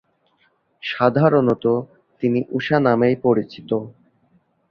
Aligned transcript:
সাধারণত 0.83 1.65
তিনি 2.21 2.39
উষা 2.51 2.77
নামেই 2.79 3.15
পরিচিত। 3.23 3.69